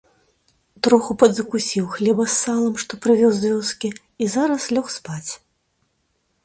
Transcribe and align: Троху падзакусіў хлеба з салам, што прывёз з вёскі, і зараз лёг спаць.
Троху 0.85 1.11
падзакусіў 1.23 1.85
хлеба 1.97 2.23
з 2.31 2.39
салам, 2.45 2.73
што 2.85 2.93
прывёз 3.05 3.35
з 3.43 3.53
вёскі, 3.53 3.89
і 4.25 4.35
зараз 4.37 4.61
лёг 4.79 4.87
спаць. 4.97 5.31